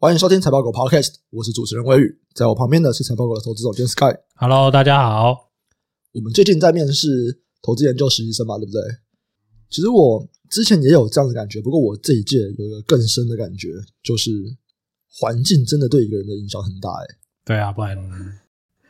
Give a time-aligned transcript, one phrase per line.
[0.00, 4.14] 欢迎收听财报狗 Podcast，我是主持人威宇，在我旁边的是财报狗的投资总监 Sky。
[4.36, 5.50] Hello，大家好。
[6.12, 8.80] 我们最近在面试投资研究实习生嘛，对不对？
[9.68, 14.30] 其实我之前也有这样的感觉，不过我这一届有一个更深的感觉，就是
[15.10, 16.90] 环境真的对一个人的影响很大。
[16.90, 17.06] 哎，
[17.44, 17.98] 对啊，不然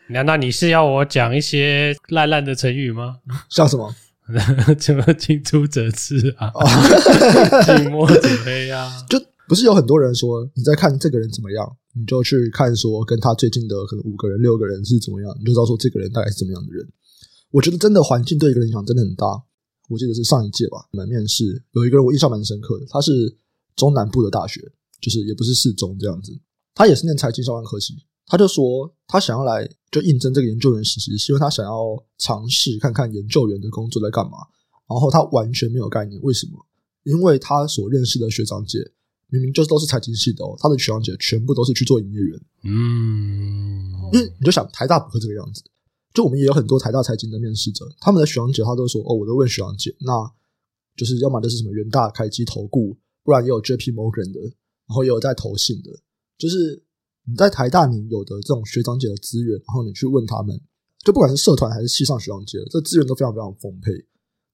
[0.09, 3.21] 难道你是要我讲一些烂烂的成语吗？
[3.49, 3.97] 像什么？
[4.79, 6.53] 什么近朱者赤啊，
[7.65, 8.93] 近墨者黑啊？
[9.09, 9.19] 就
[9.49, 16.87] 不是有很多人说，你在看这个人怎么样，你就去看说跟他最近的可能五个人、六个人是怎么样，你就知道说这个人大概是怎么样的人。
[17.51, 19.27] 我觉得真的环境对一个人影响真的很大。
[19.89, 23.35] 我记得是上一届吧，我们面试有一个人我印象蛮深刻的，他是
[23.75, 24.61] 中南部的大学，
[25.01, 26.39] 就是也不是四中这样子，
[26.75, 27.95] 他也是念财经相关科系。
[28.27, 34.37] 他就说，他想要来就应征这个研究员实习，是因为他想要尝试看看研究员的工作在干嘛。
[34.87, 36.53] 然后他完全没有概念，为什么？
[37.05, 38.79] 因为他所认识的学长姐
[39.29, 42.41] 明明就是都是财经系的哦，他的学长姐全部都是去做营业员。
[42.65, 45.63] 嗯，因为你就想台大不会这个样子，
[46.13, 50.31] 就我们也有很多台大财经的面试者，他们的学长姐他都说哦，我都问学长姐，那
[50.97, 55.91] 就是要么就是什么元大、开机投顾，不然也有 JP Morgan 的，然后也有在投信的，
[56.37, 56.83] 就是。
[57.31, 60.59] 你在台大，你有的这种学长姐的资源，然后你去问他们，
[61.05, 63.93] 就不管是社团还是系上学长姐，这资源都非常非常丰沛。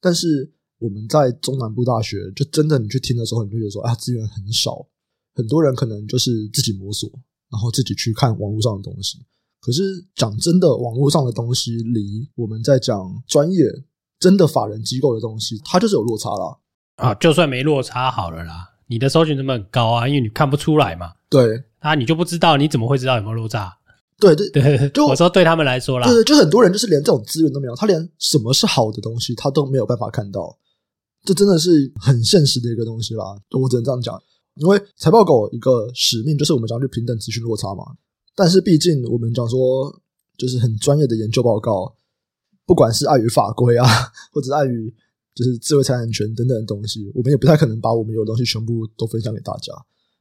[0.00, 4.86] 但是我们在中南部大学，就真的你去听的时候，你就觉得说啊，资源很少，
[5.34, 7.10] 很多人可能就是自己摸索，
[7.50, 9.18] 然后自己去看网络上的东西。
[9.60, 9.82] 可是
[10.14, 13.64] 讲真的，网络上的东西离我们在讲专业
[14.18, 16.58] 真的法人机构的东西，它就是有落差啦。
[16.96, 21.12] 啊，就算没落差好了啦，你的搜寻成本很高啊，因为你看不出来嘛。
[21.30, 21.64] 对。
[21.78, 23.72] 啊，你就不知道，你怎么会知道有没有落差？
[24.18, 30.56] 对对对，就我说对他们来说啦，对对，就很多人就是连这种资源都没有，他连什么是好的东西他都没有办法看到，
[31.24, 33.24] 这真的是很现实的一个东西啦。
[33.58, 34.22] 我只能这样讲，
[34.56, 37.84] 因为财报狗一个使命就是我们讲去平等资讯落差嘛。
[38.36, 39.92] 但是毕竟我们讲说，
[40.36, 41.94] 就是很专业的研究报告，
[42.66, 43.86] 不管是碍于法规啊，
[44.32, 44.94] 或者碍于
[45.34, 49.72] 就是智慧财产权等等的东西，我们也不太可能把我们有的东西全部都分享给大家。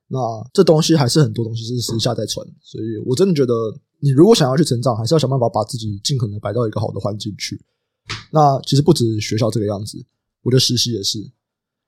[0.08, 0.20] 那
[0.53, 3.53] 这东西还是很多东西是私下在传，所以我真的觉得，
[4.00, 7.59] 你如果想要去成长，还是要想办法把自己尽可能摆到一个好的环境去。
[8.31, 9.97] 那其实不止学校这个样子，
[10.44, 11.20] 我的实习也是。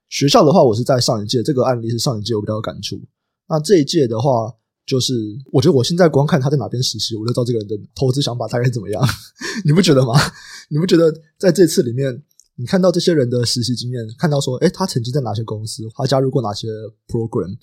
[0.08, 3.00] 学校的话，我是在上一届，这个案例是上一届我比较有感触。
[3.48, 4.52] 那这一届的话，
[4.86, 5.14] 就是
[5.52, 9.02] 我觉得我现在光看他在哪边实习，我就知道这个人的投资想法大概怎么样。
[9.64, 10.14] 你不觉得吗？
[10.70, 12.22] 你不觉得在这次里面，
[12.54, 16.68] 你看到这些人的实习经验，看到说，诶，他曾经在哪些公司，他加入过哪些
[17.08, 17.56] program？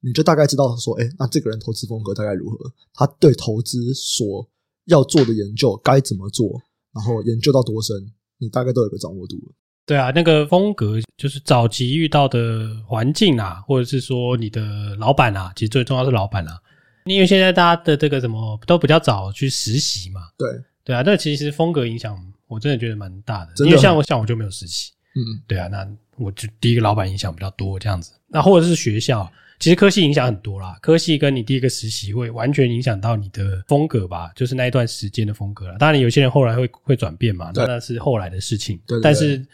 [0.00, 2.58] 你就大概知道说，哎，那这个人投资风格大概如何？
[2.94, 4.48] 他对投资所
[4.86, 6.60] 要做的研究该怎么做？
[6.94, 9.52] 然后研究到多深，你大概都有个掌握度了。
[9.84, 16.58] 对啊，那个风格就是早期遇到的环境啊，或者是说你的老板啊，其实最重要是老板啊。
[17.04, 20.20] 因为现在大家的这个什么都比较早去实习嘛。
[20.38, 20.48] 对
[20.84, 22.16] 对啊，那其实风格影响
[22.46, 23.52] 我真的觉得蛮大的。
[23.66, 28.12] 因为像我像我就没有实习，嗯，对啊，那我就第一个老板影响比较多这样子。
[28.28, 29.30] 那或者是学校。
[29.58, 35.76] 其实科系影响很多啦，科系跟你第一个实习会完全影响到你的风格吧，就是那一段时间的风格啦。
[35.78, 38.76] 当然，有些人后来会会转变嘛，那那是后来的事情。
[38.88, 39.46] 对，对，对，但是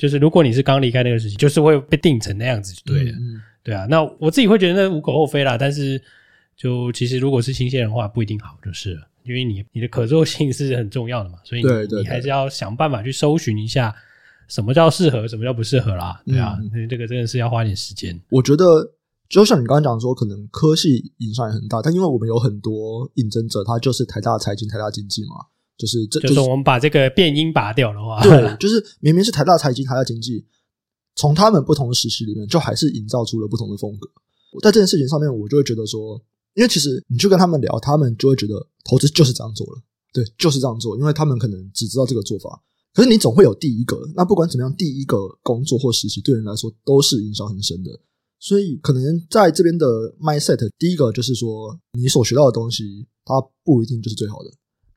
[0.00, 3.86] 就是如果你是刚离开那个时期，就是会被定成那样子，对的，嗯嗯对啊。
[3.90, 6.02] 那我自己会觉得那无可厚非啦，但是
[6.56, 13.94] 就其实如果是新鲜人的话，不一定好，就是了，因为你你的可塑性是很重要的嘛，所以你，还是要想办法去搜寻一下
[14.48, 18.18] 什么叫适合，什么叫不适合啦，对啊，嗯，这个真的是要花点时间。
[18.30, 18.94] 我觉得。
[19.30, 25.36] 就像你刚刚讲说，可能科系影响也很大，但因为我们有很多应征者，他就是台大财经、台大经济嘛，
[25.80, 30.44] 就是这就是我们把这个变音拔掉的话，对， 就是明明是台大财经、台大经济，
[31.16, 34.06] 从他们不同的实习里面，就还是营造出了不同的风格。
[34.60, 36.20] 在这件事情上面，我就会觉得说，
[36.52, 38.54] 因为其实你去跟他们聊，他们就会觉得
[38.84, 39.82] 投资就是这样做了，
[40.12, 42.62] 对，就是这样做，因为他们可能只知道这个做法。
[42.92, 47.90] 可是你总会有第一个，那不管怎么样，第一个工作或实习对人来说都是影响很深的。
[48.42, 49.86] 所以，可能在这边的
[50.18, 54.50] mindset，第一个就是说，你所学到的东西，它不一定就是最好的。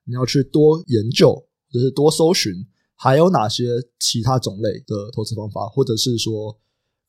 [0.06, 2.54] 你要去多研究，就是多搜寻，
[2.96, 3.66] 还有哪些
[4.00, 6.58] 其他种类的投资方法，或者是说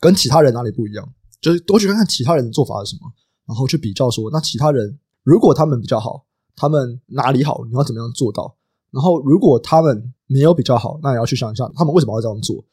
[0.01, 3.13] 跟其他人哪里不一样，就是多去看看其他人的做法是什么，
[3.47, 6.27] 然后去比较说，那其他人如果他们比较好，
[6.57, 8.57] 他们哪里好，你要怎么样做到？
[8.91, 12.65] 然后如果他们没有比较好，那你要去想一下，他们为什么要这样做。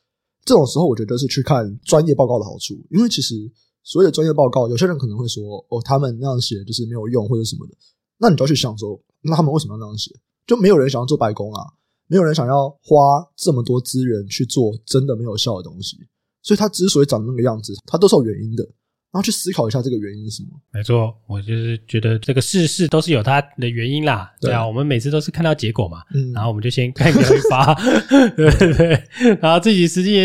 [0.46, 3.52] 这种时候，我觉得是去看专业报告的好处，因为其实
[3.84, 7.74] 所有的专业报告，有些人可能会说，哦，他们那样写就是没有用或者什么的。
[8.18, 10.12] 那你就要去想说，那他们为什么要那样写？
[10.48, 11.64] 就没有人想要做白工啊，
[12.08, 15.98] 没有人想要花这么多资源去做真的没有效的东西。
[16.42, 18.68] 所以他之所以长那个样子，他都是有原因的。
[19.12, 20.50] 然后去思考一下这个原因是什么。
[20.72, 24.34] 没错，我就是觉得这个事事都是有它的原因啦。
[24.40, 27.76] 对，对啊，我们每次都是看到结果嘛，嗯，然后我们就先看个一发，
[28.38, 29.08] 对对对，
[29.42, 30.16] 然后自己实际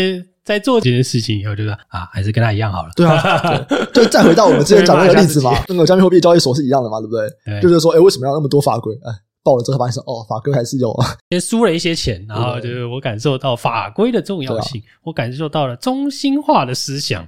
[0.47, 2.89] 在做这件事情以后，就是啊，还是跟他一样好了。
[2.95, 7.27] 对啊， 对， 就再回到我们之前讲那个例子嘛，那个加密货币交易所是一样的嘛，对不对？
[7.45, 8.93] 对，就是说，哎，为什么要那么多法规？
[9.03, 9.11] 哎。
[9.43, 10.93] 报了之后发现说，哦，法规还是有，
[11.31, 17.25] 先输了一些钱，然后就是我感受到法规的重要性，我感受到了中心化的思想，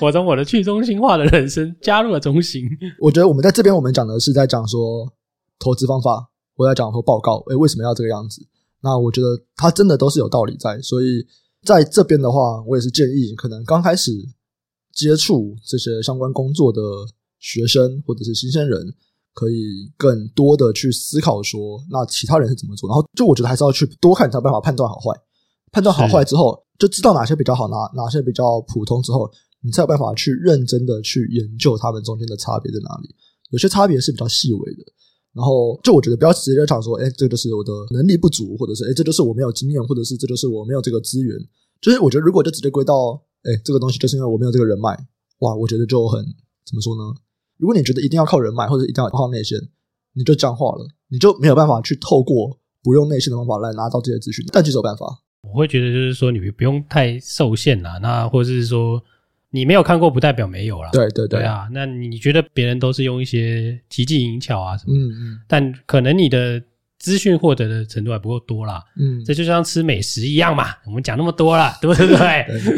[0.00, 2.68] 我从我的去中心化的人生加入了中心。
[2.98, 5.06] 我觉得我们在这边我们讲的是在讲说
[5.60, 6.26] 投资方法，
[6.56, 8.44] 我在讲说报告，诶，为什么要这个样子？
[8.82, 11.24] 那我觉得它真的都是有道理在，所以
[11.64, 14.12] 在这边的话，我也是建议可能刚开始
[14.92, 16.80] 接触这些相关工作的
[17.38, 18.94] 学生或者是新鲜人。
[19.34, 22.86] 可以更多的去思考说，那其他人是怎么做？
[22.86, 25.10] 然后就我觉得还是要去多看，才有办法判断好坏。
[25.70, 29.26] 判断好坏之后，就知道哪些比较好，哪哪些比较普通之后，
[29.62, 33.08] 你才有办法去认真的去研究他们中间的差别在哪里。
[33.52, 34.84] 有些差别是比较细微的。
[35.34, 41.36] 然后就我觉得不要直接讲说，哎，这就是我的能力不足，或者是哎，这就是我没有经验，或者是这就是我没有这个资源。
[41.80, 44.96] 就是我觉得如果就直接归到，哎，这个东西就是因为我没有这个人脉，
[45.40, 46.22] 哇，我觉得就很
[46.66, 47.02] 怎么说呢？
[47.58, 49.58] 如果你觉得一定要靠人脉，或者一定要靠内线，
[50.14, 54.44] 你就僵化了，你就没有办法去透过不用内线的方法来拿到这些资讯。
[54.52, 55.06] 但其实有办法，
[55.42, 57.98] 我会觉得就是说，你不用太受限啦。
[58.02, 59.02] 那或者是说，
[59.52, 60.90] 你没有看过，不代表没有啦。
[60.92, 61.68] 对对对，对啊。
[61.70, 64.94] 那你觉得别人都是用一些奇技淫巧啊什么？
[64.96, 65.40] 嗯嗯。
[65.46, 66.60] 但可能你的。
[66.98, 70.68] 资讯获得的程度还不够多啦，嗯，这就像吃美食一样嘛。
[70.86, 72.06] 我们讲那么多了， 对不对？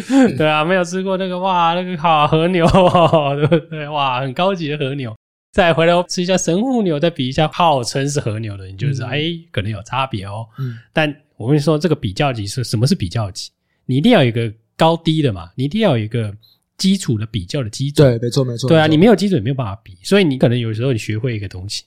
[0.08, 2.66] 对，对啊，没有吃过那个哇，那个好和牛，
[3.36, 3.86] 对不对？
[3.86, 5.14] 哇，很高级的和牛，
[5.52, 10.46] 再回来吃一下神户牛，再比一下号称是和牛的，你就知道，哎、嗯，可能有差别哦。
[10.58, 13.50] 嗯，但我跟你说，这个比较级是什么是比较级？
[13.84, 16.34] 你一定要有一个高低的嘛，你一定要有一个
[16.76, 18.18] 基础的比较的基准。
[18.18, 18.68] 对，没错，没错。
[18.68, 21.84] 对啊，你没有基准，没有办法比，所以你可能有时候你学会一个东西。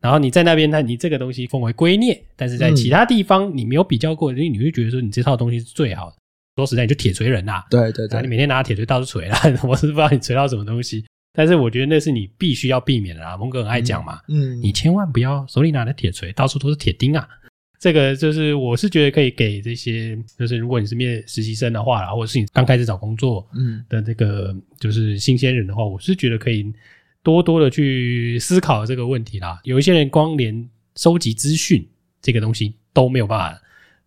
[0.00, 6.16] 然后你在那边，那你这个东西奉为圭臬，但是在其他地方你没有比较过，所以你会觉得说你这套东西是最好的。
[6.56, 13.36] 说实在，你就铁锤人呐，对对对，你每天拿铁锤到处锤啦，我是不知道你锤到什么东西，但是我觉得那是你必须要避免的啊。
[13.36, 17.28] 蒙哥很爱讲嘛，嗯，你千万不要手里拿的铁锤到处都是铁钉啊。
[17.78, 26.72] 这个就是我是觉得可以给这些，就是如果你是面实习生的话啦，或者是你刚开始找工作嗯的这个就是新鲜人的话，我是觉得可以。
[27.20, 29.60] 多多的去思考这个问题啦。
[29.64, 30.66] 有一些人光连
[30.96, 31.86] 收集资讯
[32.22, 33.60] 这个东西都没有办法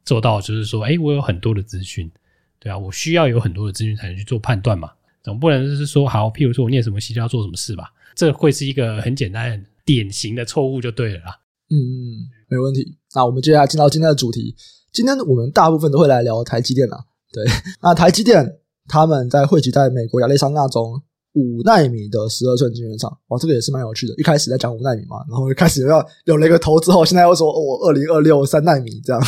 [0.04, 2.10] 做到，就是说，哎，我有很多的资讯，
[2.58, 4.90] 对啊，我需要有很多的资讯才能去做判断嘛。
[5.22, 7.94] 总不能就是说，好，譬如说我念什么系就要做什么事吧？
[8.16, 11.40] 这会是一个很简单、很典型的错误，就对了啦。
[11.70, 12.96] 嗯嗯，没问题。
[13.16, 14.56] 那我们接下来进到今天的主题。
[14.92, 16.98] 今天我们大部分都会来聊台积电啊。
[17.32, 17.46] 对，
[17.82, 21.02] 那台积电他们在汇集在美国亚利桑那州。
[21.34, 24.14] 五纳米的十二寸晶圆厂，哇，这个也是蛮有趣的。
[24.16, 29.22] 一开始在讲五纳米嘛，然后一开始要有了一个头之后，现在又说我，二零二六三纳米这样。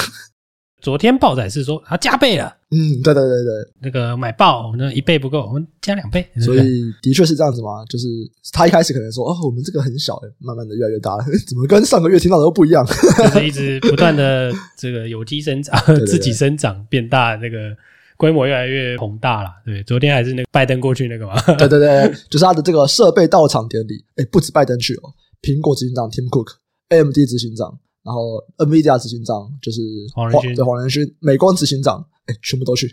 [0.84, 6.28] 昨天报仔是说它加倍了，嗯，对对对对，那个买爆那一倍不够，我们加两倍。
[6.42, 8.08] 所以的确是这样子嘛，就是
[8.52, 12.86] 他一开始可能说哦，我们这个很小，慢慢的越来越大了， 怎么跟上个月听到的都不一样？
[13.34, 17.76] 就是一直不断的这个有机生长， 对对对自己生长变大那个。
[18.16, 29.82] 规模越来越宏大了，对，昨天还是那个拜登过去那个嘛，对对对，就是他的这个设备到场典礼，诶不止拜登去哦，苹果执行长 Tim Cook，AMD 执行长，然后 NVIDIA 执行长就是
[30.14, 32.92] 黄仁勋，对黄仁勋，美光执行长，哎全部都去，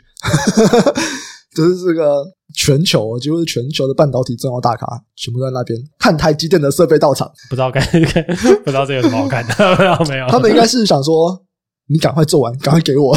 [1.55, 2.25] 就是这个
[2.55, 4.87] 全球几乎是全球的半导体重要大咖，
[5.17, 7.81] 全部在那边看台积电的设备到场，不知道该
[8.13, 8.23] 该
[8.65, 11.45] 不知道这有什么好看的， 没有没有，他们应该是想说，
[11.89, 13.17] 你赶快做完，赶快给我。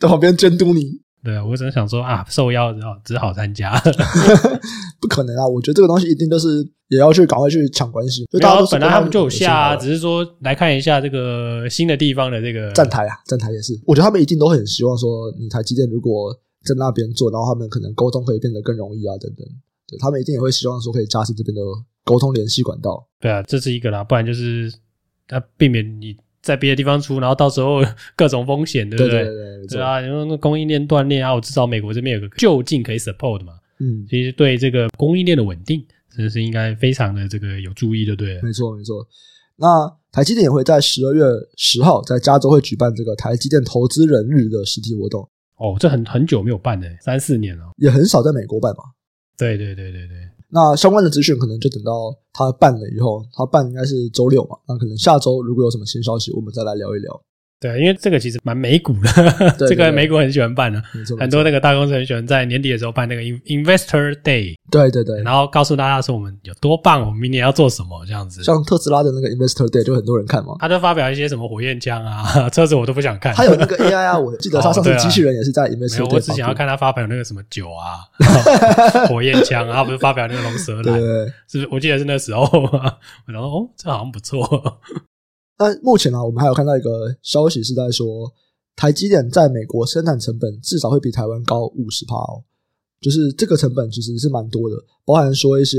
[0.00, 0.82] 在旁边监督你，
[1.24, 3.72] 对啊，我只是想说啊，受邀只好只好参加，
[5.00, 5.48] 不可能啊！
[5.48, 8.26] 我觉得这个东西一定都是也要去赶快去抢关系。
[8.30, 13.72] 就大家都本来他们就有下啊，只是说来看一下这个新的地方的这个站台啊，站台也是。
[13.86, 16.30] 我觉得他们一定都很希望说，你台积电如果
[16.62, 19.46] 在那边做，然后他们可能沟通可以变得更容易啊，等等。
[19.88, 21.62] 对，他们一定也会希望说可以加深这边的
[22.04, 23.06] 沟通联系管道。
[23.18, 24.70] 对啊，这是一个啦，不然就是
[25.26, 26.14] 他避免你。
[26.44, 27.82] 在别的地方出，然后到时候
[28.14, 29.24] 各种风险，对不对？
[29.24, 33.54] 对，对，对，对，啊，因为那供应链断裂啊，我至少美国这边有个就近可以 support 嘛。
[33.80, 35.82] 嗯，其实对这个供应链的稳定，
[36.14, 38.40] 真的是应该非常的这个有注意，对不对？
[38.42, 39.04] 没错，没错。
[39.56, 41.24] 那台积电也会在十二月
[41.56, 45.26] 十号在加州会举办这个台积电投资人日的实体活动。
[45.56, 48.82] 哦，这很很久没有办了，三四年了，也很少在美国办吧？
[49.38, 50.16] 对对对对对。
[50.54, 57.10] 那相关的资讯可能就等到他办了以后，他办应该是周六嘛，那可能下周如果有什么新消息，我们再来聊一聊。
[57.64, 60.82] 对，因为这个其实蛮美股的，对对对 这个美股很喜欢办的，
[61.18, 64.54] 很多那个大公司很喜欢在年底的时候办那个 Investor Day。
[64.70, 68.42] 对对对，然后告诉大家说我们有多棒，我们明年要做什么这样子。
[68.42, 73.32] 像特斯拉的那个 Investor Day 就很多人看嘛，他就发表一些什么火焰枪啊， 车子我都不想看。
[73.34, 76.14] 他有那个 AI 啊，我记得他上次机器人也是在 Investor Day。
[76.14, 78.04] 我只想要看他发表那个什么酒啊，
[79.08, 81.68] 火焰枪啊，不是发表那个龙舌兰，对对对是不是？
[81.70, 84.78] 我记得是那时候，我想说哦，这好像不错。
[85.56, 88.32] 那目前呢、啊，我们还有看到一个消息是在说，
[88.74, 92.42] 台积电在美国生产成本至少会比台湾高五十趴哦，
[93.00, 95.78] 就是这个成本其实是蛮多的，包含说一些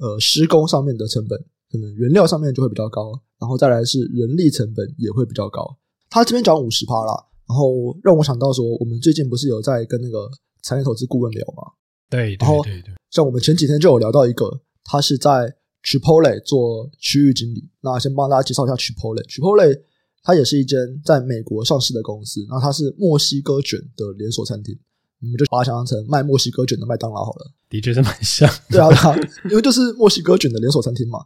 [0.00, 1.38] 呃施工上面的成本，
[1.72, 5.74] 可能原料上面就会比较高，然后再来是人力成本也会比较高。
[6.10, 7.14] 他这边讲五十趴啦，
[7.48, 10.28] 然后让我想到说，我们最近不是有在跟那个
[10.62, 11.72] 产业投资顾问聊吗？
[12.10, 15.56] 对，对，对，对，像我们前几天就有聊到一个，他是在。
[15.84, 19.22] Chipotle 做区域经理，那先帮大家介绍一下 Chipotle。
[19.28, 19.82] Chipotle
[20.22, 24.74] 它也是一间在美国上市的公司，那它是墨西哥卷的连锁餐厅，
[25.20, 27.52] 你们就把它想象成卖墨西哥卷的麦当劳好了。
[27.68, 29.14] 的确是蛮像，对啊，对啊，
[29.50, 31.18] 因为就是墨西哥卷的连锁餐厅嘛。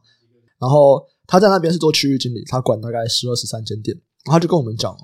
[0.59, 3.97] 然后他在那边是做区域经理，他管大概十二十三间店。
[4.25, 4.97] 然后他就跟我们讲，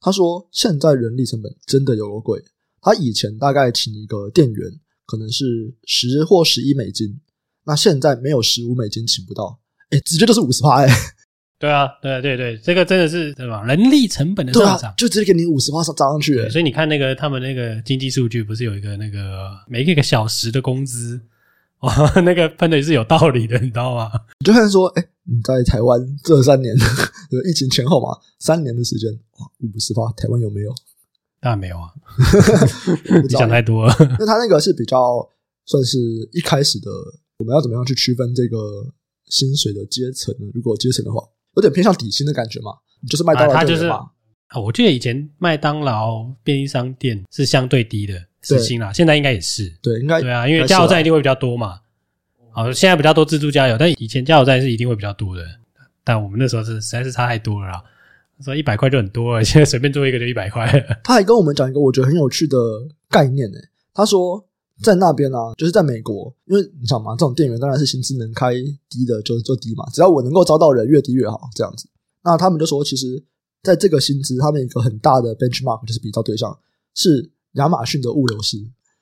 [0.00, 2.42] 他说现在人力成本真的有多贵。
[2.80, 7.20] 他以前大概请一个店员可能是十或十一美金。
[7.66, 9.58] 那现在没有十五美金请不到，
[9.90, 10.88] 哎，直接就是五十趴哎。
[11.58, 13.62] 对啊，对对对，这个真的是对吧？
[13.64, 16.48] 人力成本的上涨，啊，就直接给你五十趴上涨上去。
[16.50, 21.18] 所以你看那个他们那个经济数据，不是有一个那个每一个小时的工资，
[21.80, 24.10] 哇，那个喷的也是有道理的，你知道吗？
[24.40, 26.76] 你 就看说，哎，你在台湾这三年，
[27.48, 30.74] 疫情前后嘛，三年的时间，哇，五十趴，台湾有没有？
[31.40, 31.88] 当然没有啊，
[33.22, 33.96] 你想太多了。
[34.18, 35.26] 那他那个是比较
[35.64, 35.98] 算是
[36.32, 36.90] 一开始的。
[37.38, 38.56] 我们要怎么样去区分这个
[39.26, 40.46] 薪水的阶层呢？
[40.54, 41.20] 如果阶层的话，
[41.56, 42.72] 有点偏向底薪的感觉嘛，
[43.08, 44.00] 就是麦当劳、就是啊。
[44.62, 49.68] 我记得以前麦当劳便利商店是相对低的时薪啦，现在应该也是。
[49.82, 51.80] 对，应该对啊，因为加油站一定会比较多嘛。
[52.52, 55.44] 好，现在比较多自助加油，但以前加油站是一定会比较多的。
[56.04, 57.82] 但我们那时候是实在是差太多了啦。
[58.42, 60.66] 说一百块就很多了， 现在随便做一个就一百块。
[61.04, 62.56] 他还跟我们讲一个我觉得很有趣的
[63.10, 63.68] 概念呢、欸。
[63.92, 64.42] 他说。
[64.82, 68.52] 在那边啊，就是在美国，因为你想嘛，这种店员当然是薪资能开
[68.90, 71.88] 低的就就低嘛，只要我能够招到人，越低越好，这样子。
[72.22, 73.22] 那他们就说，其实
[73.62, 76.56] 在这个薪资，他们一个很大的 benchmark 就是比较对象
[76.94, 78.58] 是亚马逊的物流师。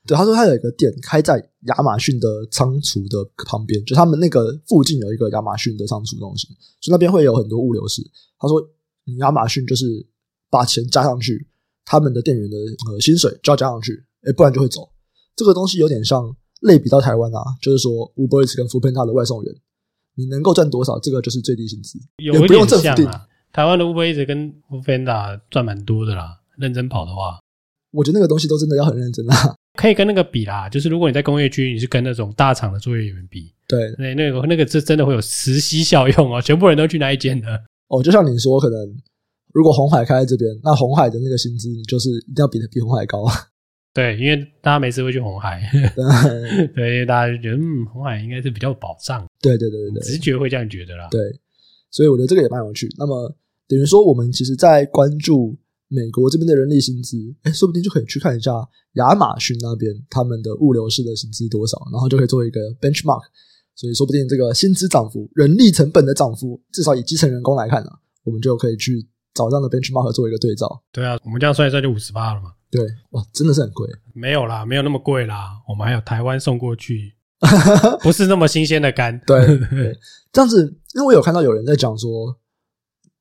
[0.06, 6.46] 对，他说他有一个店开在亚马逊的仓储的旁边，就他们那个附近有一个亚马逊的仓储东西，
[6.80, 8.02] 所以那边会有很多物流师。
[8.38, 8.62] 他说，
[9.18, 10.06] 亚马逊就是
[10.50, 11.46] 把钱加上去，
[11.84, 12.56] 他们的店员的
[12.90, 14.88] 呃薪水就要加上去，诶不然就会走。
[15.36, 19.54] 这个东西有点像类比到台湾啊，就是说 Uber Eats 跟 Foodpanda 的外送员，
[20.16, 23.10] 你能够赚多少，这个就是最低薪资，有也不用政府定。
[23.52, 27.38] 台湾的 Uber Eats 跟 Foodpanda 赚蛮多的啦，认真跑的话，
[27.92, 29.54] 我觉得那个东西都真的要很认真啊。
[29.74, 37.48] 可以跟那个比啦，就是如果你在工业区，你是跟那种大厂的作业员比，对，那那个那个是真的会有磁吸效用哦，全部人都去那一间的。
[37.88, 38.96] 哦，就像你说，可能
[39.52, 43.34] 如果红海开在这边，那红海的那个薪资，你就是一定要比比红海高啊。
[43.94, 45.62] 对，因为大家每次会去红海，
[46.74, 49.24] 对，因为大家就觉得，嗯，红海应该是比较有保障。
[49.40, 51.06] 对对对对对，直觉会这样觉得啦。
[51.12, 51.20] 对，
[51.90, 52.88] 所以我觉得这个也蛮有趣。
[52.98, 53.32] 那么
[53.68, 58.50] 等于说，我们其实，在关注美国这边的人力薪资，哎，说不定就可以去看一下
[58.94, 63.22] 亚马逊那边他们的物流式的薪资多少，然后就可以做一个 benchmark。
[63.76, 67.90] 所以说不定这个薪资涨幅、人力成本的涨幅，至少以基层员工来看呢，
[68.24, 70.82] 我们就可以去找这样的 benchmark 做一个对照。
[70.92, 72.52] 对啊，我们这样算一算就五十八了嘛。
[72.74, 73.88] 对，哇，真的是很贵。
[74.12, 75.62] 没有啦，没有那么贵啦。
[75.68, 77.14] 我们还有台湾送过去，
[78.02, 79.16] 不是那么新鲜的肝。
[79.24, 79.96] 对对，
[80.32, 82.36] 这样子，因为我有看到有人在讲说，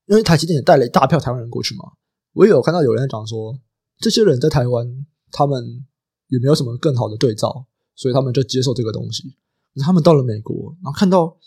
[0.08, 1.84] 因为台积电也带了一大票台湾人过去嘛，
[2.34, 3.60] 我也有看到有人在讲说，
[4.00, 5.86] 这些人在台湾，他们
[6.30, 9.38] 也没有什么更好的对照，所以他们就接受这个东西。
[9.76, 11.38] 可是他们到了美国，然后看到，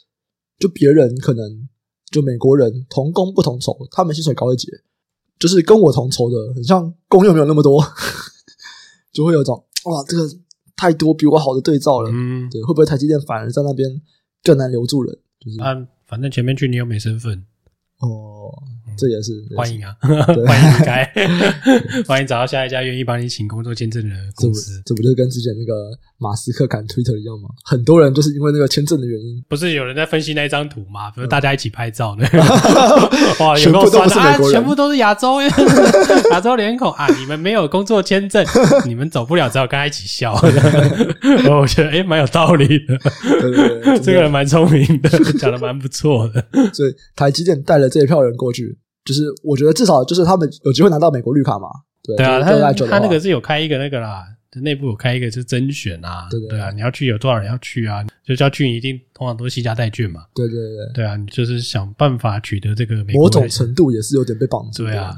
[0.61, 1.69] 就别人可能
[2.13, 4.69] 就美国人同工不同酬，他们薪水高一截。
[5.39, 7.83] 就是跟我同酬的，很像工又没有那么多，
[9.13, 10.29] 就会有种哇，这个
[10.77, 12.11] 太多比我好的对照了。
[12.13, 14.01] 嗯，对，会不会台积电反而在那边
[14.43, 15.19] 更难留住人？
[15.41, 15.75] 就是啊，
[16.07, 17.45] 反正前面去你又没身份
[18.01, 18.51] 哦。
[18.97, 21.13] 这也是欢迎啊，欢迎离开，
[22.07, 24.81] 欢迎找到下一家愿意帮你请工作签证的公司。
[24.85, 25.73] 这不就是跟之前那个
[26.19, 27.49] 马斯克砍 Twitter 一样吗？
[27.65, 29.43] 很多人就是因为那个签证的原因。
[29.49, 31.11] 不是有人在分析那一张图吗？
[31.11, 32.27] 不是大家一起拍照呢，
[33.41, 35.51] 哇，全部都是美国人，全部都是亚洲人，
[36.33, 37.07] 亚洲脸孔啊！
[37.19, 38.45] 你们没有工作签证，
[38.87, 40.33] 你们走不了，只好跟他一起笑。
[40.35, 42.99] 我觉得诶蛮有道理的，
[43.41, 46.45] 对对对，这个人蛮聪明的，讲的蛮不错的。
[46.73, 48.79] 所以台积电带了这一票人过去。
[49.07, 51.69] 就是我觉得至少就是他们有机会拿到美国绿卡嘛。
[52.03, 54.27] 对，对啊，他他那个是有开一个那个啦，
[54.63, 58.05] 内部有开一个是甄选啊，对对，对，对啊，你要去有多少人要去啊？
[58.25, 60.25] 就叫去一定通常都是携家带券嘛。
[60.35, 64.85] 对对对，对啊，你就是想办法取得这个美国某种程度也是有点被绑住。
[64.85, 65.17] 对啊，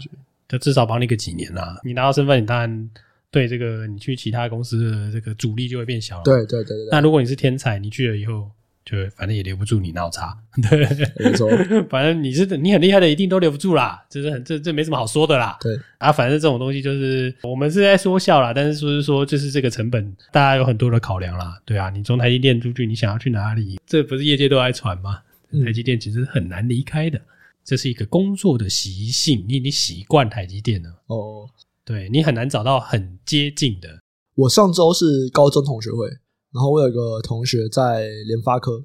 [0.49, 1.81] 就至少绑你个几年啦。
[1.85, 2.91] 你拿到身份，你当然
[3.31, 6.25] 对这个你去其他公司的这个阻力就会变小了。
[6.25, 6.89] 对对对对。
[6.91, 8.51] 那如果你是天才，你去了以后。
[8.89, 10.35] 就反正也留不住你，闹叉。
[10.71, 10.79] 对，
[11.19, 11.47] 没错。
[11.91, 14.03] 反正你是你很厉害的，一定都留不住啦。
[14.09, 15.59] 这是很这这没什么好说的啦。
[15.61, 21.61] 对啊，反正这种东西就是我们是在说笑啦，但是说是说就是这个成本，大家有很多的考量啦。
[21.67, 23.79] 对啊，你从台积电出去，你想要去哪里？
[23.87, 25.21] 这不是业界都在传吗？
[25.65, 27.21] 台积电其实很难离开的，
[27.65, 30.91] 这是一个工作的习性，你已经习惯台积电了。
[31.09, 31.49] 哦，
[31.85, 33.89] 对你很难找到很接近的。
[34.35, 36.09] 我上周是高中同学会。
[36.53, 38.85] 然后我有一个同学在联发科，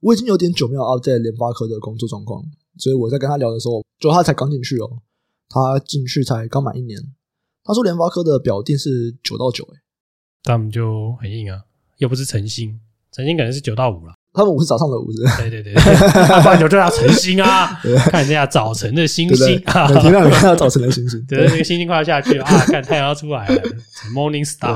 [0.00, 2.44] 我已经有点久没有 update 联发科的工作状况，
[2.78, 5.02] 所以我在跟他聊的时候，就他才刚进去哦，
[5.48, 7.00] 他进去才刚满一年，
[7.64, 9.80] 他说联发科的表定是九到九，诶，
[10.42, 11.64] 他们就很硬啊，
[11.98, 14.14] 又不是诚心，诚心可能是九到五了。
[14.34, 15.18] 他们五是早上的五是？
[15.38, 15.72] 对对对，
[16.42, 23.62] 不然就叫他晨星啊， 看一下早晨的星星啊， 每天让你看到早晨的星星，对，那个星星快要下去了啊，看太阳要出来了，
[24.12, 24.74] Morning Star。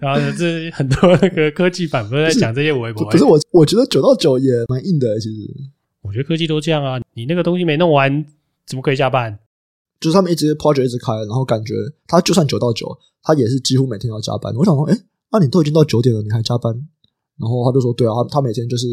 [0.00, 5.54] 然后这很多那个科技版不是在讲这些微博，可是我我觉得九到九也蛮硬的，其实。
[6.02, 8.24] 我觉得科技都这样啊，你那个东西没弄完，
[8.66, 9.38] 怎么可以下班？
[10.00, 11.74] 就是他们一直 project 一直开，然后感觉
[12.06, 14.52] 他就算九到九，他也是几乎每天要加班。
[14.56, 14.98] 我想说，哎，
[15.30, 16.74] 那你都已经到九点了，你还加班？
[17.38, 18.86] 然后他就说：“对啊，他每天就是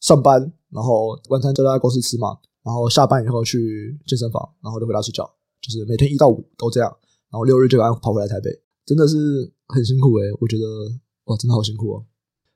[0.00, 5.24] 上班，然后晚餐就在公司吃嘛，然后下班以后去健身房，然后就回家睡觉，
[5.60, 6.90] 就是每天一到五都这样，
[7.30, 8.50] 然后六日就赶快跑回来台北，
[8.84, 9.16] 真的是
[9.68, 10.64] 很辛苦诶，我觉得
[11.26, 12.04] 哇，真的好辛苦哦。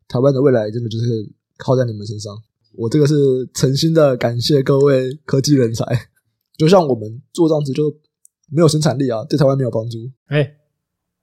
[0.09, 2.37] 台湾的未来真的就是靠在你们身上，
[2.75, 5.85] 我这个是诚心的感谢各位科技人才。
[6.59, 7.95] 就像我们做这样子就
[8.51, 9.99] 没有生产力啊，对台湾没有帮助。
[10.27, 10.57] 哎，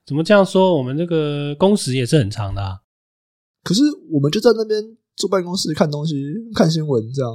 [0.06, 0.76] 怎么这样说？
[0.78, 2.80] 我们这个工时也是很长的啊。”
[3.64, 4.82] 可是我们就在那边
[5.16, 7.32] 坐办公室看东西、看新闻，这样。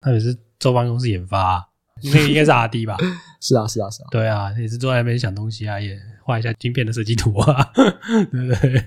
[0.00, 1.62] 他也是坐办公室研发、啊，
[2.02, 2.96] 那个应该是 R&D 吧？
[3.40, 4.08] 是啊，是啊，是啊。
[4.10, 7.70] 对啊，也是坐在那边想东西啊，也画一下晶片的设计图啊，
[8.30, 8.84] 对不对？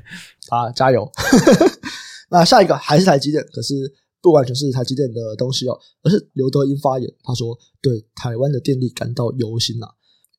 [0.50, 1.10] 啊，加油！
[2.30, 3.74] 那下一个还是台积电，可是
[4.22, 9.90] 不完全是台积电的东西哦，而是刘德英发言，他说对台湾的电力感到忧心啊，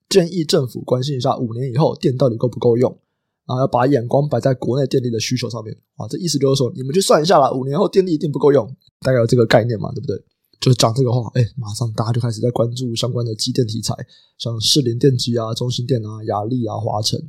[0.09, 2.99] 建议政府关心一下五年以后电到底够不够用。
[3.47, 8.67] 然后要把眼光摆在国内电力的需求上面啊，这意思就是说，你们去算一下啦，五年后电力一定不够用，
[9.01, 10.17] 大概有这个概念嘛，对不对？
[10.61, 13.95] 就是讲这个话，哎，马上大家就开始在关注相关的机电题材，
[14.39, 17.21] 像士林电机啊、中兴电啊、亚力啊、华晨。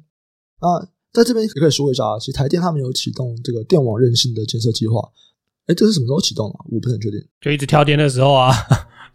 [0.61, 0.79] 那
[1.11, 5.01] 在这边也可以说一下啊，其实台电他们有启动这个电网韧性的建设计划，
[5.65, 6.65] 哎，这是什么时候启动啊？
[6.69, 8.53] 我不是很确定，就一直跳电的时候啊。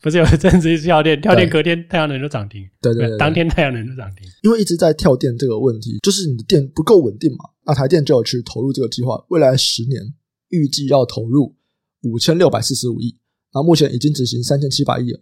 [0.00, 4.26] 不是有一阵子一直跳电，跳电隔天太阳能就涨停，对对，对，对，当天太阳能就涨停。
[4.42, 7.38] 因为一直在跳电这个问题，就是你的电不够稳定嘛。
[7.66, 10.00] 那台电就有去投入这个计划，未来十年
[10.50, 11.56] 预计要投入
[12.02, 13.16] 五千六百四十五亿，
[13.52, 15.20] 然后目前已经执行三千七百亿了。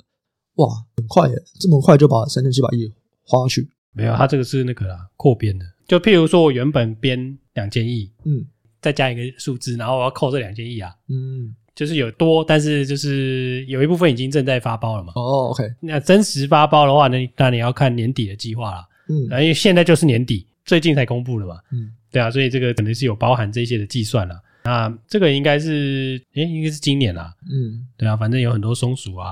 [0.56, 3.68] 哇，很快耶，这么快就把三千七百亿花去？
[3.92, 5.64] 没有，它这个是那个啦，扩编的。
[5.88, 8.44] 就譬如说我原本编两千亿，嗯，
[8.82, 11.54] 再加一个数字，然后我要扣这两千亿啊，嗯。
[11.76, 15.12] 就是有多，但是就是有一部分已经正在发包了嘛。
[15.14, 15.62] 哦，OK。
[15.80, 18.88] 那真实发包的话呢，那你要看年底的计划啦。
[19.10, 21.56] 嗯，因为现在就是年底，最近才公布的嘛。
[21.70, 24.34] 嗯，对啊，所以这个肯定是有包含这些的计算了。
[24.64, 27.30] 那这个应该是，诶、欸，应该是今年啦。
[27.52, 29.28] 嗯，对啊，反正有很多松鼠啊，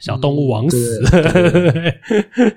[0.00, 1.02] 小动物枉死，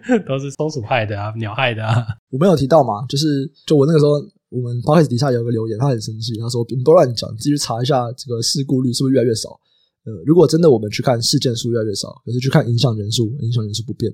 [0.07, 2.07] 嗯、都是松鼠害的啊，鸟害的啊。
[2.31, 4.13] 我没有提到嘛，就是就我那个时候。
[4.49, 9.59] 我们 p o d c t 底下有个留言，他很生气，他说：“你不乱讲，你自己查一下这个事故率是不是越来越少？
[10.05, 14.13] 呃，如果真的我们去看事件数越来越少，可是去看影响人数，影响人数不变，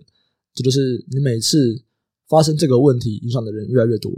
[0.55, 1.83] 这就是你每次
[2.27, 4.11] 发生这个问题，影响的人越来越多。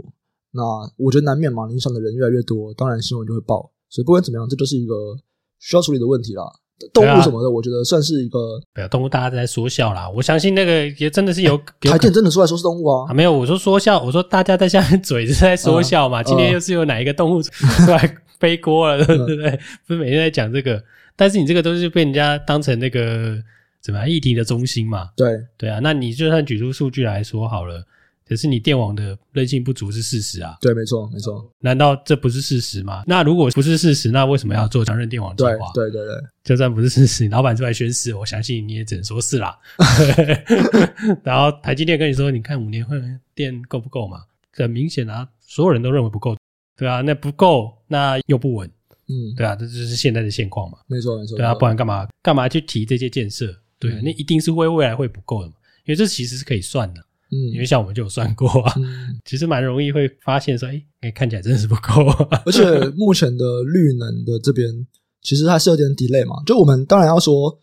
[0.52, 0.62] 那
[0.96, 3.72] 我觉得难免嘛，影响的人越来越多，当然新闻就会爆。
[3.90, 5.16] 所以不管怎么样，这就是一个
[5.58, 6.44] 需要处理的问题啦。”
[6.92, 8.60] 动物什么的，我觉得算是一个。
[8.74, 10.08] 没有动物，大家在说笑啦。
[10.08, 11.52] 我相信那个也真的是有。
[11.82, 13.10] 有台电真的出来说是动物啊？
[13.10, 16.22] 啊没有，我说说笑，我说大家在下面嘴是在说笑嘛。
[16.24, 17.50] 今天又是有哪一个动物出
[17.90, 19.58] 来背锅了， 对不对？
[19.86, 20.82] 不是每天在讲这个，
[21.16, 23.36] 但是你这个都是被人家当成那个
[23.80, 25.10] 怎么样议题的中心嘛？
[25.16, 27.84] 对对啊，那你就算举出数据来说好了。
[28.26, 31.46] 可是你电网的韧性不足是事实啊，对，没错，没错。
[31.60, 33.04] 难道这不是事实吗？
[33.06, 35.70] 那如果不是事实，那为什么要做强韧电网计划？
[35.74, 36.24] 对，对，对，对。
[36.42, 39.58] 就算不是事实，你老板出来宣誓，我相信你也只能说是啦。
[41.22, 42.94] 然后台积电跟你说，你看五年后
[43.34, 44.22] 电够不够嘛？
[44.52, 46.36] 很明显啊，所有人都认为不够，
[46.76, 48.70] 对啊，那不够，那又不稳，
[49.08, 50.78] 嗯，对啊，这就是现在的现况嘛。
[50.86, 51.36] 没错，没错。
[51.36, 53.54] 对啊，不然干嘛干嘛去提这些建设？
[53.78, 57.04] 对，那一定是会未来会不够的嘛，因为这其实是可以算的。
[57.34, 62.04] 嗯，因为像我们就有算过啊，嗯、 其实蛮容易会发现说，哎、欸，看起来真的是不够。
[62.46, 62.62] 而且
[62.96, 64.86] 目前的绿能的这边，
[65.20, 66.42] 其实它是有点 delay 嘛。
[66.46, 67.58] 就我们当然要说，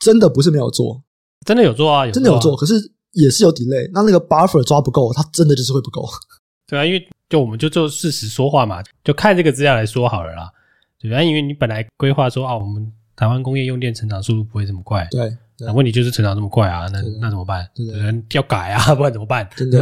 [0.00, 1.02] 真的不是没有做，
[1.46, 2.74] 真的有做啊，有做啊真的有做，可是
[3.12, 3.88] 也是有 delay。
[3.92, 6.04] 那那个 buffer 抓不够，它真的就是会不够。
[6.66, 10.50] 对啊，因为就我们就就事实说话嘛，就看这个资料来说好了啦。
[10.98, 15.06] 对啊，因为你本来规划说啊，我们台湾工业用电成长速度不会这么快。
[15.10, 15.36] 对。
[15.58, 17.68] 那问题就是成长这么快啊，那那怎么办？
[17.74, 19.48] 对对对，要改啊， 不然怎么办？
[19.56, 19.78] 真的，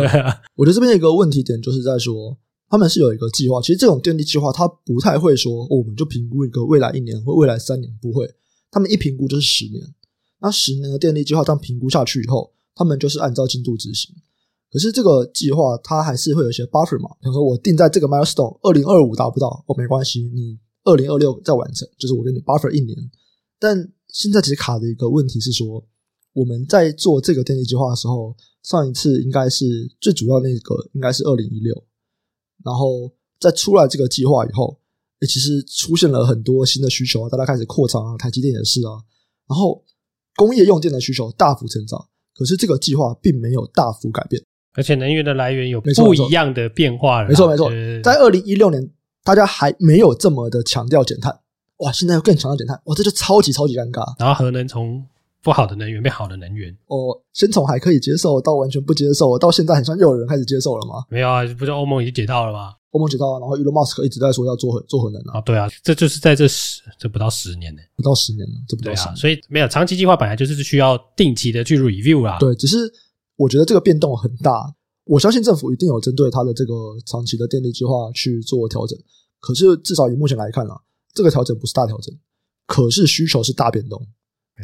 [0.56, 2.37] 我觉得这边有一个问题点，就是在说
[2.68, 3.61] 他们是有一个计划。
[3.61, 8.28] 其实这种电力计划，它不太会说，哦，我们就评估一个未来一年或未来三年，不会。
[8.70, 9.83] 他们一评估就是十年。
[10.40, 14.14] 那十年的电力计划，当评估下去以后，他们就是按照进度执行。
[14.72, 17.11] 可是这个计划，它还是会有一些 buffer 嘛。
[17.20, 22.96] 比如说，我定在这个 milestone，二零二五达不到，哦，没关系，你二零二六再完成，就是我给你 buffer 一年。
[23.59, 23.76] 但
[24.12, 25.87] 现在其实卡的一个问题是说。
[26.33, 31.85] 我们在做这个电力计划的时候，上一次应该是最主要那个，应该是二零一六。
[32.64, 34.79] 然后在出来这个计划以后，
[35.18, 38.92] 也其实出现了很多新的需求啊，大家开始扩张啊，台积电也是啊。
[39.49, 39.85] 然后
[40.37, 42.01] 工业用电的需求大幅成长，
[42.33, 44.40] 可是这个计划并没有大幅改变，
[44.75, 47.29] 而且能源的来源有不一样的变化了。
[47.29, 47.68] 没错没错，
[48.05, 48.88] 在二零一六年，
[49.25, 51.40] 大家还没有这么的强调减碳，
[51.80, 54.04] 哇，现在又更强调减碳，哇，这就超级超级尴尬。
[54.18, 55.04] 然后核能从
[55.42, 61.04] 不好的能源变好的能源，哦，先从还可以接受到完全不接受，到现在好像又有人开始接受了吗？
[61.08, 62.74] 没有啊，不是欧盟已经解套了吗？
[62.90, 65.38] 欧盟解套了，然后 Elon Musk 一直在说要做核做核能啊。
[65.38, 69.12] 啊，对啊，这就是在这十这不到十年呢，不到十年了，这不到十年。
[69.12, 72.36] 啊，所以没有长期计划本来就是需要定期的去 review 啦。
[72.40, 72.92] 对，只是
[73.36, 76.74] 我觉得这个变动很大，我相信政府一定有针对它的这个
[77.06, 78.98] 长期的电力计划去做调整。
[79.38, 80.76] 可是至少以目前来看啊，
[81.14, 82.14] 这个调整不是大调整，
[82.66, 84.01] 可是需求是大变动。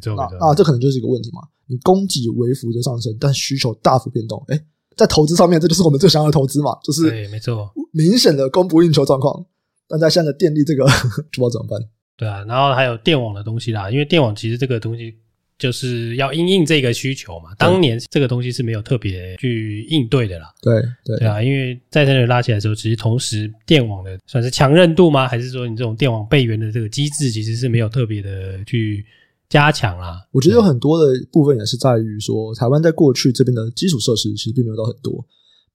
[0.05, 1.41] 那啊，这可能就是一个问题嘛。
[1.67, 4.45] 你供给微幅的上升，但需求大幅变动。
[4.49, 4.65] 哎，
[4.97, 9.45] 在投资上面，这就是我们最想要的投资嘛，就是对，没错，明显的供不应求状况。
[9.89, 10.85] 但在现在的电力这个，
[11.33, 11.81] 不知道怎么办？
[12.17, 15.15] 对啊，然后还有电网的东西啦，因为电网其实这个东西
[15.59, 17.55] 就是要因应这个需求嘛。
[17.59, 20.47] 当年这个东西是没有特别去应对的啦。
[20.63, 25.27] 对对对啊，因为再生能源拉起来的时候，其实同时电网的算是强韧度吗？
[25.29, 29.05] 还是说你这种电网备援的这个机制，其实是没有特别的去。
[29.49, 35.25] 加强啦，我觉得有很多的部分也是在于说，台湾在过去这边的基础设施其实并没有到很多，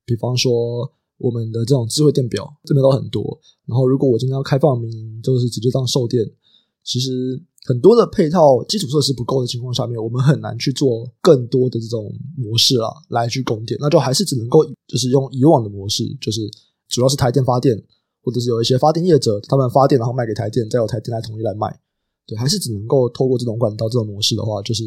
[0.06, 0.52] 比方说
[1.18, 3.40] 我们的这种智慧电表这边都很多。
[3.66, 6.22] 然后如果我今天要开放民营，就是直接当售电，
[6.84, 16.42] 其实很多的配套基础设施不够的情况下面，我们很难去做更多的这种模式啦，来去供电，那就还是只能够就是用以往的模式，就是
[16.90, 17.78] 主要是台电发电，
[18.24, 21.80] 或者是有一些发电业者他们发电然后卖给台电，再由台电来统一来卖。
[22.28, 24.84] 对，还是只能够透过这种管道、这种模式的话，就是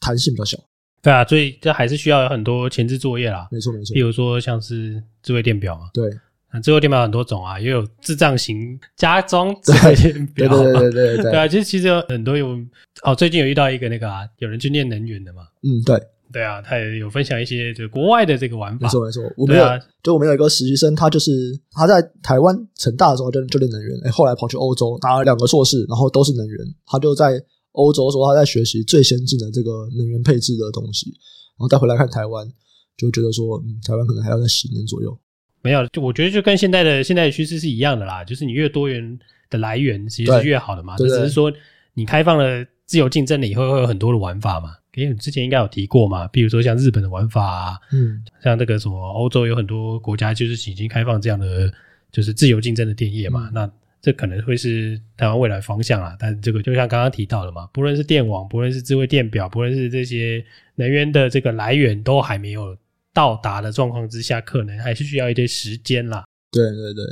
[0.00, 0.58] 弹性比较小。
[1.00, 3.48] 对啊，所以这还是需要有很多前置作业啦。
[3.50, 3.94] 没错，没错。
[3.94, 6.10] 比如说像是智慧电表啊，对，
[6.52, 11.30] 那智慧电表很多种啊，也有智障型家装智慧电表，对对对对对对。
[11.30, 12.58] 对啊，其实其实有很多有
[13.02, 15.42] 哦，最近有遇到一个那个啊，有人去念能源的嘛。
[15.62, 16.00] 嗯，对。
[16.32, 18.86] 对啊，他也有分享一些就国外的这个玩法。
[18.86, 21.30] 没错没错，我们有，啊、就我们有一个实习生，他就是
[21.72, 26.58] 他在台湾成大的时候就就练能源，哎，后来跑去欧洲拿了两个硕士，然后都是能源。
[26.86, 27.38] 他就在
[27.72, 32.50] 欧洲说他在学习最先进的这个能源配置的东西，然后再回来看台湾，
[32.96, 35.14] 就觉得说，嗯，台湾可能还要在十年左右。
[35.62, 41.52] 没有，就我觉得就跟现在的现在的趋势是一样的啦，就是你越多元的来源其实是越好的嘛，就只是说
[41.94, 44.74] 你开放了自由竞争了以后，会有很多的玩法嘛。
[44.94, 51.72] 因为之前应该有提过嘛，比如说像日本的玩法啊，嗯，像这个什么欧洲有很多国家就是已经开放这样的
[52.10, 53.70] 就是自由竞争的电业嘛，嗯、那
[54.02, 56.14] 这可能会是台湾未来方向啊。
[56.18, 60.44] 但是这个就像刚刚提到的嘛，不论是电网，不论是智慧电表，不论是这些
[60.74, 62.76] 能源的这个来源都还没有
[63.14, 66.24] 到达的状况之下，可能还是需要一些时间啦。
[66.50, 67.04] 对对对，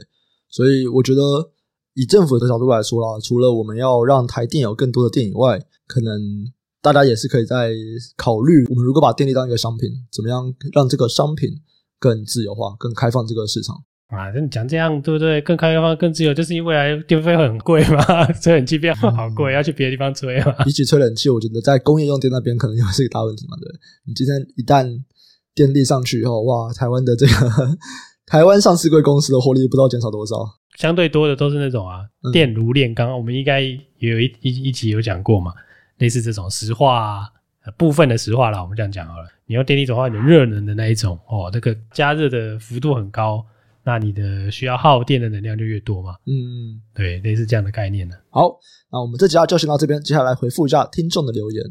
[0.48, 1.20] 所以我觉得
[1.94, 6.52] 以政府的角度来说啦，除了我们要让台电有更多的电以外，可能。
[6.82, 7.74] 大家也是可以在
[8.16, 11.50] 考虑，我们如果把电力当一个商品，怎么样让这个商品
[11.98, 14.30] 更自由化、更开放这个市场啊？
[14.34, 15.42] 那你讲这样对不对？
[15.42, 18.32] 更开放、更自由，就是因为未来电费会很贵嘛？
[18.32, 20.64] 吹冷气变好贵，嗯、要去别的地方吹嘛？
[20.64, 23.58] 比起吹冷气，我觉得在工业用电那边可能又是一个大问题嘛？
[23.60, 23.70] 对，
[24.06, 24.86] 你今天一旦
[25.54, 27.32] 电力上去以后，哇，台湾的这个
[28.26, 30.36] 台湾上市贵公司的获利不知道减少多少？
[30.78, 35.52] 相对多的都是那种啊，电炉炼钢，我们应该也有一一一集有讲过嘛。
[35.98, 37.28] 类似这种石化啊，
[37.76, 39.28] 部分的石化啦，我们这样讲好了。
[39.44, 43.44] 你用电力转换成热能的那一种哦，这个加热的幅度很高，
[43.84, 46.14] 那你的需要耗电的能量就越多嘛。
[46.24, 48.14] 嗯，对，类似这样的概念呢。
[48.30, 48.58] 好，
[48.90, 51.62] 那我们这集就先到这边，接下来回复一下听众的留言。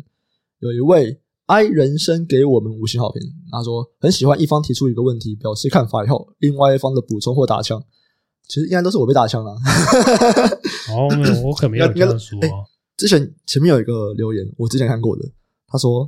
[0.59, 3.19] 有一位 I 人生给我们五星好评，
[3.51, 7.83] 他说很喜欢一方提出一个问题，表示看法以后，另外一方的补充或打枪。
[8.47, 9.51] 其实应该都是我被打枪了。
[10.91, 11.09] 哦，
[11.43, 12.39] 我可没有 这样说。
[12.97, 15.23] 之前前面有一个留言，我之前看过的，
[15.67, 16.07] 他说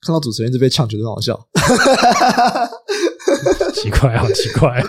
[0.00, 1.38] 看到主持人一直被呛，觉得很好笑。
[3.74, 4.80] 奇怪，好奇怪。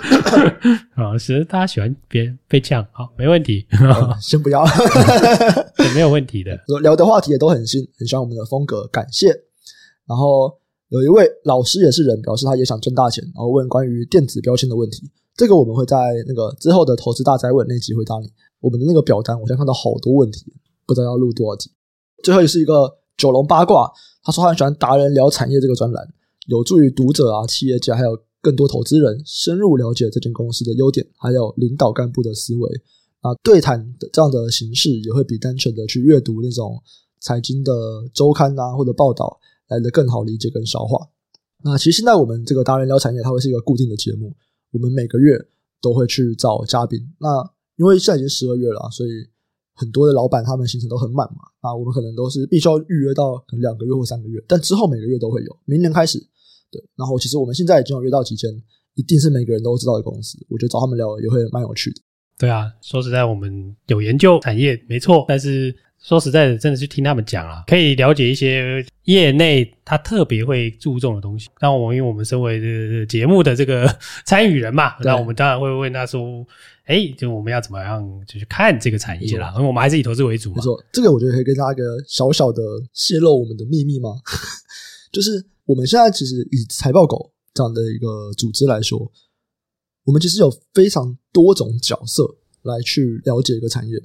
[0.96, 3.68] 啊，其实大家喜欢别人被呛，好，没问题。
[4.20, 4.66] 先不要，
[5.94, 6.60] 没有问题的。
[6.82, 9.32] 聊的话题也都很新，很喜欢我们的风格，感谢。
[10.06, 10.54] 然后
[10.90, 15.10] 有一位老师也是人，表示他也想挣大钱，然后问关于电子标签的问题。
[15.36, 18.32] 这个我们会在那个之后的投资大哉问那集回答你。
[18.60, 20.54] 我们的那个表单，我现在看到好多问题，
[20.86, 21.72] 不知道要录多少集。
[22.24, 23.92] 最后也是一个九龙八卦，
[24.24, 26.08] 他说他很喜欢达人聊产业这个专栏，
[26.48, 32.70] 有助于读者啊、企业家还有更多投资人深入了解这间公司的优点，还有领导干部的思维。
[33.22, 36.82] 啊，对谈的这样的形式也会比单纯的去阅读那种
[37.20, 37.74] 财经的
[38.14, 39.40] 周刊啊或者报道
[39.74, 41.10] 来的更好理解跟消化。
[41.64, 44.36] 那其实现在我们这个达人聊产业，它会是一个固定的节目。
[44.72, 45.40] 我们每个月
[45.82, 47.28] 都会去找嘉宾，那
[47.78, 49.12] 因为现在已经十二月了，所以
[49.74, 56.20] 很多的老板他们行程都很满嘛，那我们可能都是必须要预约到可能两个月或三个月，但之后每个月都会有，明年开始，
[56.72, 58.52] 对，然后其实我们现在已经有约到几间，
[58.96, 62.02] 一定是每个人都知道的公司，我觉得找他们聊也会蛮有趣的。
[62.38, 65.74] 对啊，说实在，我们有研究产业没错，但是。
[66.04, 71.50] 说实在的，真的是听他们讲啊，可以了解一些业内他特别会注重的东西。
[71.62, 73.88] 那我们因为我们身为这个节目的这个
[74.26, 76.46] 参与人嘛，那我们当然会问他说
[76.86, 80.58] ：“哎，就我们要怎么样就去看这个产业啦？”因为我们还是以投资为主嘛。
[80.58, 82.62] 没错，这个我觉得可以跟大家一个小小的
[82.92, 84.10] 泄露我们的秘密吗？
[85.10, 89.10] 就是我们现在其实以财报狗这样的一个组织来说，
[90.04, 92.24] 我们其实有非常多种角色
[92.64, 93.98] 来去了解一个产业。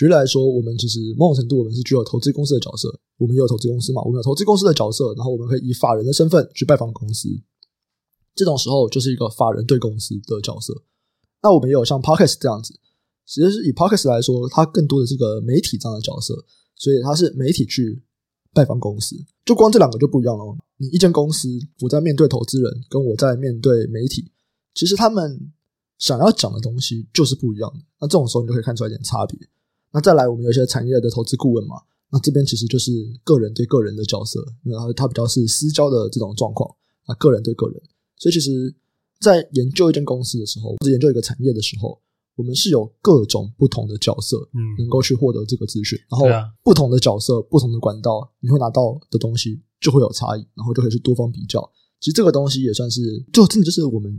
[0.00, 2.88] 举例来说，我们其实某种程度，我们是具有投资公司的角色。
[3.18, 7.28] 我们也有投资公司嘛，我们有投资公司的角色，然后我们可以以法人的身份去拜访公司。
[8.34, 10.72] 这种时候就是一个法人对公司的角色。
[11.42, 12.72] 那我们也有像 Podcast 这样子，
[13.26, 16.34] 其实是以 Podcast 来说，它更多的是一个媒体这样的角色，
[16.76, 18.02] 所以它是媒体去
[18.54, 19.14] 拜访公司。
[19.44, 20.56] 就光这两个就不一样了。
[20.78, 21.46] 你一间公司，
[21.82, 24.32] 我在面对投资人，跟我在面对媒体，
[24.72, 25.52] 其实他们
[25.98, 27.80] 想要讲的东西就是不一样的。
[28.00, 29.38] 那这种时候，你就可以看出来一点差别。
[29.92, 31.76] 那再来，我们有一些产业的投资顾问嘛，
[32.10, 32.90] 那这边其实就是
[33.24, 36.68] 个人对个人的角色，因为它它比较是私交的这种状况
[37.06, 37.82] 啊，个人对个人，
[38.16, 38.74] 所以其实，
[39.20, 42.00] 在研究一间公司的时候，或者研究一个产业的时候，
[42.36, 46.26] 我们是有各种不同的角色，嗯，能够去获得这个资讯，然后
[46.62, 51.60] 不同的角色、不同的管道，你会拿到的东西就会有差异，然后就可以去多方比较。
[52.00, 54.10] 其实这个东西也算是，就真的就是我们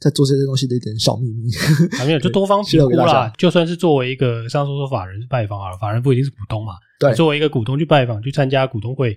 [0.00, 1.48] 在做这些东西的一点小秘密。
[1.96, 3.32] 还没有，就多方评 估啦。
[3.38, 6.72] 就算是作为一个上述说法人拜访啊，法人不一定是股东嘛。
[6.98, 9.16] 对，作为一个股东去拜访、去参加股东会，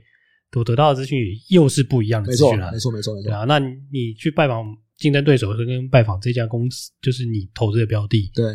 [0.52, 2.70] 所得到的资讯又是不一样的资讯啊。
[2.72, 3.30] 没错，没错，没错。
[3.30, 4.64] 对啊，那你去拜访
[5.00, 8.46] 竞争对手，跟拜访这家公司，就是你投资的标的，对，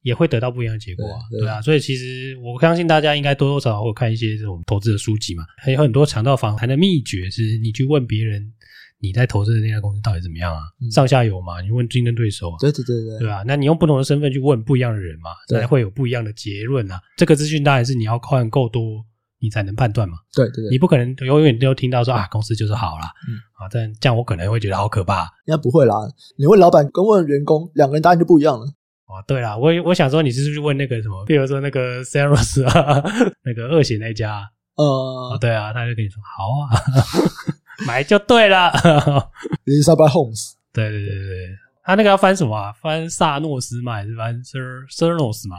[0.00, 1.20] 也会得到不一样的结果啊。
[1.30, 8.50] 对，对啊，所以其实我相信大家应该多多少少会看一些这种投资的书籍嘛，还有很多强盗访谈的秘诀，是你去问别人。
[9.02, 10.62] 你在投资的那家公司到底怎么样啊？
[10.80, 13.42] 嗯、上下游嘛，你问竞争对手啊，对对对对，对吧？
[13.44, 17.00] 那你用不同的身份去问不一样的人嘛，才会有不一样的结论啊。
[17.16, 19.04] 这个资讯当然是你要看够多，
[19.40, 20.18] 你才能判断嘛。
[20.32, 23.10] 对对对，你不可能永远都听到说啊，公司就是好啦。
[23.28, 25.24] 嗯啊，但这样我可能会觉得好可怕。
[25.46, 25.96] 应该不会啦，
[26.36, 28.64] 你问老板跟问员工，两个人答案就不一样了。
[29.06, 33.02] 哦，对啦，我我想说你是不是问那个什么，比如说那个 Saros 啊，
[33.44, 36.80] 那个恶血那家，呃、哦，对啊，他就跟你说好啊。
[37.86, 38.70] 买就对了
[39.66, 40.52] ，Elizabeth Holmes。
[40.72, 41.48] 对对对对，
[41.84, 42.72] 他那个要翻什么啊？
[42.72, 43.94] 翻萨诺斯吗？
[43.94, 45.56] 还是翻 Sir Theranos 吗？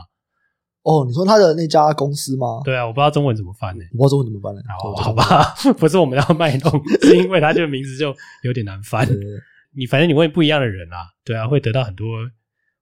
[0.81, 2.61] 哦，你说他的那家公司吗？
[2.65, 3.89] 对啊，我不知道中文怎么翻呢、欸？
[3.93, 4.67] 我不知道中文怎么翻呢、欸？
[4.81, 9.05] 好，好吧，不是我们要卖弄，是因为他这个名字就有点难翻。
[9.05, 9.39] 对对对，
[9.77, 12.07] 你反正你问不一样的人啊，对啊，会得到很多。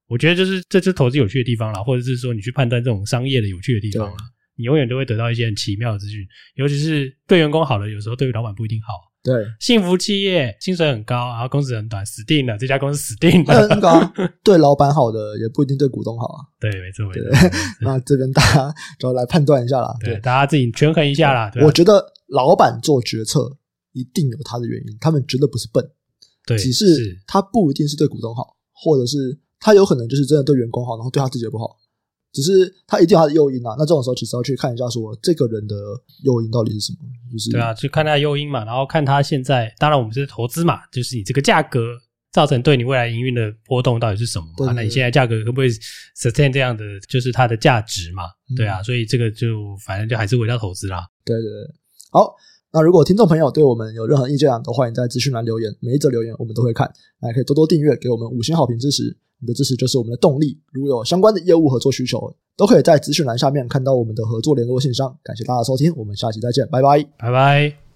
[0.07, 4.17] 我觉得就是这是投资有趣的地方啦，或者是说你去判断这种商业的有趣的地方啦，
[4.55, 6.25] 你永远都会得到一些很奇妙的资讯，
[6.55, 9.10] 尤其是对员工好的，有时候对于老板不一定好。
[9.23, 12.57] 对，幸福企业薪水很高，然后工时很短，死定了。
[12.57, 13.67] 这家公司死定了。
[13.67, 14.01] 很高，
[14.43, 16.41] 对老板好的也不一定对股东好啊。
[16.59, 17.29] 对，没错，没错。
[17.29, 19.93] 对 那这边大家就要来判断一下啦。
[20.03, 21.51] 对，大家自己权衡一下啦。
[21.61, 23.55] 我觉得老板做决策
[23.91, 25.87] 一定有他的原因，他们绝对不是笨。
[26.47, 31.77] 对，只是他不一定是对股东好，或者是他有可能就是真的对员工好，然后对他自己也不好。
[32.31, 35.75] 只是他一定有他的诱因啊，那这种时候其实要去看一下，说这个人的
[36.23, 36.99] 诱因到底是什么，
[37.31, 41.97] 就是对啊，去看他的诱因嘛，然后看他现在，当然我们是投资嘛，就是你这个价格
[42.31, 44.71] 造成对你未来营运的波动到底是什么嘛？
[44.73, 45.69] 那你现在价格可不可以
[46.17, 48.23] sustain 这样的，就是它的价值嘛？
[48.55, 51.05] 对啊，嗯、所以这个就反正就还是围绕投资啦。
[51.25, 51.73] 对对对，
[52.11, 52.33] 好，
[52.71, 56.89] 那如果听众朋友对我们有任何意见啊，都欢迎在资讯栏留言，每一则留言我们都会看，
[57.19, 59.17] 还可以多多订阅，给我们五星好评支持。
[59.41, 60.57] 你的支持就是我们的动力。
[60.71, 65.13] 如有相关的业务合作需求，都可以在资讯栏下面看到我们的合作联络信箱。
[65.23, 67.90] 感谢大家收听，我们下期再见，拜拜，拜拜。